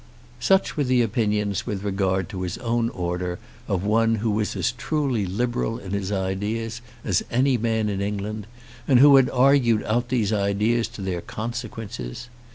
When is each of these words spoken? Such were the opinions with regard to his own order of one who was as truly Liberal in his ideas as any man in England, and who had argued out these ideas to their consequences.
Such 0.39 0.75
were 0.75 0.83
the 0.83 1.03
opinions 1.03 1.67
with 1.67 1.83
regard 1.83 2.27
to 2.29 2.41
his 2.41 2.57
own 2.57 2.89
order 2.89 3.37
of 3.67 3.83
one 3.83 4.15
who 4.15 4.31
was 4.31 4.55
as 4.55 4.71
truly 4.71 5.27
Liberal 5.27 5.77
in 5.77 5.91
his 5.91 6.11
ideas 6.11 6.81
as 7.05 7.23
any 7.29 7.55
man 7.55 7.87
in 7.87 8.01
England, 8.01 8.47
and 8.87 8.97
who 8.97 9.15
had 9.17 9.29
argued 9.29 9.83
out 9.83 10.09
these 10.09 10.33
ideas 10.33 10.87
to 10.87 11.03
their 11.03 11.21
consequences. 11.21 12.29